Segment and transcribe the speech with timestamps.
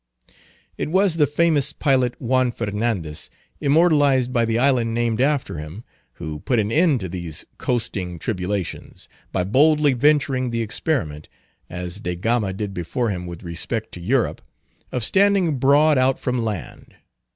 [0.79, 6.39] It was the famous pilot, Juan Fernandez, immortalized by the island named after him, who
[6.39, 12.73] put an end to these coasting tribulations, by boldly venturing the experiment—as De Gama did
[12.73, 16.95] before him with respect to Europe—of standing broad out from land.